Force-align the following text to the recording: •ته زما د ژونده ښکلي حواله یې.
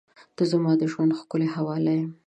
•ته 0.35 0.43
زما 0.51 0.71
د 0.77 0.81
ژونده 0.91 1.15
ښکلي 1.19 1.47
حواله 1.55 1.93
یې. 1.97 2.05